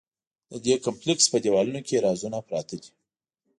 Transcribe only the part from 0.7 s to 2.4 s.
کمپلېکس په دیوالونو کې رازونه